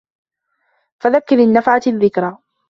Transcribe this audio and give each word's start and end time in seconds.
فَذَكِّر 0.99 1.35
إِن 1.35 1.53
نَفَعَتِ 1.53 1.87
الذِّكرى 1.87 2.37